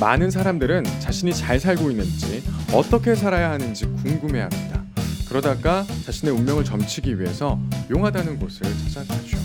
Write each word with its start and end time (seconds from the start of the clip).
많은 0.00 0.30
사람들은 0.30 0.84
자신이 1.00 1.34
잘 1.34 1.58
살고 1.58 1.90
있는지 1.90 2.42
어떻게 2.72 3.14
살아야 3.14 3.50
하는지 3.50 3.86
궁금해합니다. 4.02 4.82
그러다가 5.28 5.84
자신의 6.06 6.34
운명을 6.34 6.64
점치기 6.64 7.18
위해서 7.20 7.60
용하다는 7.90 8.38
곳을 8.38 8.66
찾아가죠. 8.84 9.36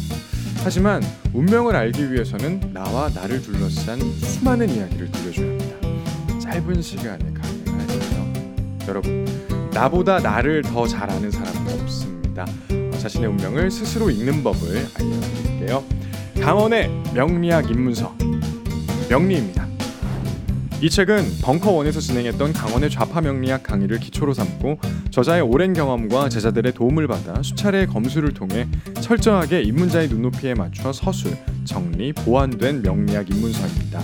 하지만 0.63 1.04
운명을 1.34 1.76
알기 1.76 2.13
위해서는 2.13 2.71
나와 2.71 3.10
나를 3.10 3.42
둘러싼 3.42 4.00
수많은 4.00 4.70
이야기를 4.70 5.12
들려줘야 5.12 5.50
합니다. 5.50 6.39
짧은 6.39 6.81
시간에 6.81 7.33
가능할까요? 7.33 8.33
여러분, 8.88 9.26
나보다 9.74 10.20
나를 10.20 10.62
더 10.62 10.88
잘 10.88 11.10
아는 11.10 11.31
사람은 11.31 11.81
없습니다. 11.81 12.46
자신의 12.99 13.29
운명을 13.29 13.70
스스로 13.72 14.10
읽는 14.10 14.44
법을 14.44 14.88
알려드릴게요. 14.99 15.83
강원의 16.41 16.90
명리학 17.13 17.70
입문서 17.70 18.16
명리입니다. 19.09 19.62
이 20.84 20.90
책은 20.90 21.38
벙커원에서 21.41 22.02
진행했던 22.02 22.52
강원의 22.52 22.90
좌파 22.90 23.22
명리학 23.22 23.64
강의를 23.64 24.02
기초로 24.02 24.34
삼고 24.34 24.80
저자의 25.12 25.41
오랜 25.41 25.72
경험과 25.72 26.28
제자들의 26.28 26.74
도움을 26.74 27.08
받아 27.08 27.41
수차례의 27.41 27.88
검수를 27.88 28.34
통해 28.34 28.68
철저하게 29.00 29.62
입문자의 29.62 30.10
눈높이에 30.10 30.55
맞춰 30.55 30.91
서술, 30.91 31.38
정리, 31.64 32.12
보완된 32.12 32.82
명리학 32.82 33.30
입문서입니다. 33.30 34.02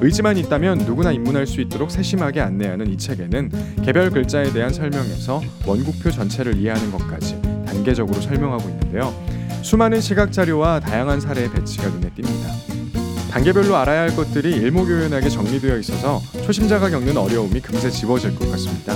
의지만 0.00 0.36
있다면 0.36 0.78
누구나 0.78 1.12
입문할 1.12 1.46
수 1.46 1.60
있도록 1.60 1.92
세심하게 1.92 2.40
안내하는 2.40 2.90
이 2.90 2.98
책에는 2.98 3.52
개별 3.84 4.10
글자에 4.10 4.52
대한 4.52 4.72
설명에서 4.72 5.40
원국표 5.64 6.10
전체를 6.10 6.56
이해하는 6.56 6.90
것까지 6.90 7.40
단계적으로 7.64 8.20
설명하고 8.20 8.68
있는데요. 8.70 9.14
수많은 9.62 10.00
시각 10.00 10.32
자료와 10.32 10.80
다양한 10.80 11.20
사례의 11.20 11.52
배치가 11.52 11.86
눈에 11.86 12.10
띕니다. 12.10 13.05
단계별로 13.30 13.76
알아야 13.76 14.02
할 14.02 14.16
것들이 14.16 14.52
일목요연하게 14.56 15.28
정리되어 15.28 15.78
있어서 15.78 16.20
초심자가 16.44 16.90
겪는 16.90 17.16
어려움이 17.16 17.60
금세 17.60 17.90
집어질 17.90 18.34
것 18.34 18.50
같습니다. 18.52 18.94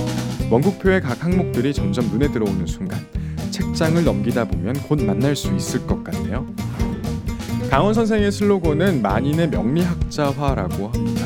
원국표의 0.49 1.01
각 1.01 1.23
항목들이 1.23 1.73
점점 1.73 2.05
눈에 2.07 2.31
들어오는 2.31 2.65
순간 2.65 2.99
책장을 3.51 4.03
넘기다 4.03 4.45
보면 4.45 4.73
곧 4.83 5.03
만날 5.03 5.35
수 5.35 5.53
있을 5.55 5.85
것 5.85 6.03
같네요. 6.03 6.47
강원 7.69 7.93
선생의 7.93 8.31
슬로건은 8.31 9.01
만인의 9.01 9.49
명리학자화라고 9.49 10.89
합니다. 10.89 11.25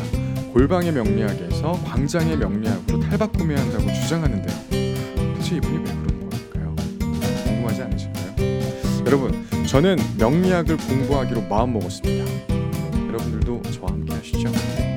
골방의 0.54 0.92
명리학에서 0.94 1.72
광장의 1.86 2.38
명리학으로 2.38 3.00
탈바꿈해야 3.00 3.60
한다고 3.60 3.92
주장하는데요. 3.94 4.58
도대체 5.34 5.56
이분이 5.58 5.78
왜 5.78 5.84
그런 5.84 6.30
걸까요? 6.30 6.76
궁금하지 7.44 7.82
않으실까요? 7.82 9.06
여러분, 9.06 9.46
저는 9.66 9.98
명리학을 10.18 10.78
공부하기로 10.78 11.42
마음먹었습니다. 11.50 12.55
여러분들도 13.16 13.62
저와 13.72 13.92
함께 13.92 14.14
하시죠. 14.14 14.95